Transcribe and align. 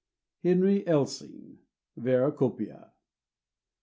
HENRY 0.41 0.87
ELSYNG. 0.87 1.59
(Vera 1.95 2.31
Copia.) 2.31 2.91